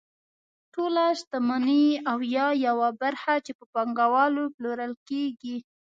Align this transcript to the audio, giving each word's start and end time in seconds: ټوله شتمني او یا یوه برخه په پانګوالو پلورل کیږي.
ټوله 0.73 1.03
شتمني 1.19 1.85
او 2.11 2.17
یا 2.35 2.47
یوه 2.67 2.89
برخه 3.01 3.33
په 3.59 3.65
پانګوالو 3.73 4.43
پلورل 4.55 4.93
کیږي. 5.07 5.57